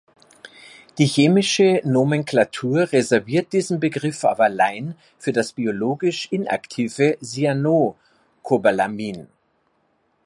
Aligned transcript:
Die 0.97 1.05
chemische 1.05 1.79
Nomenklatur 1.83 2.91
reserviert 2.91 3.53
diesen 3.53 3.79
Begriff 3.79 4.25
aber 4.25 4.45
allein 4.45 4.95
für 5.19 5.31
das 5.31 5.53
biologisch 5.53 6.27
inaktive 6.31 7.19
"Cyano"cobalamin. 7.23 9.27